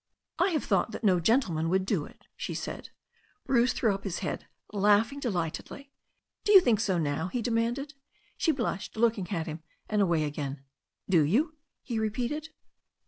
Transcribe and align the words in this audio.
"I 0.39 0.47
have 0.49 0.63
thought 0.63 0.93
that 0.93 1.03
no 1.03 1.19
gentleman 1.19 1.69
would 1.69 1.85
do 1.85 2.05
it," 2.05 2.25
she 2.35 2.55
said. 2.55 2.89
Bruce 3.45 3.71
threw 3.71 3.93
up 3.93 4.03
his 4.03 4.17
head, 4.25 4.47
laughing 4.73 5.19
delightedly. 5.19 5.91
"Do 6.43 6.53
you 6.53 6.59
think 6.59 6.79
so 6.79 6.97
now?" 6.97 7.27
he 7.27 7.43
demanded 7.43 7.93
She 8.35 8.51
blushed, 8.51 8.97
look 8.97 9.19
ing 9.19 9.29
at 9.31 9.45
him 9.45 9.61
and 9.87 10.01
away 10.01 10.21
ag^in. 10.31 10.61
"Do 11.07 11.21
you?" 11.21 11.53
he 11.83 11.99
repeated. 11.99 12.49